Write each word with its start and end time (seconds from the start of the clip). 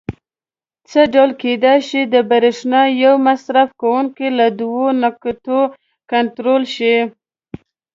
څه 0.89 1.01
ډول 1.13 1.31
کېدای 1.43 1.79
شي 1.89 2.01
د 2.13 2.15
برېښنا 2.31 2.81
یو 3.03 3.13
مصرف 3.27 3.69
کوونکی 3.81 4.27
له 4.37 4.47
دوو 4.59 4.85
نقطو 5.03 5.59
کنټرول 6.11 6.63
شي؟ 6.75 6.95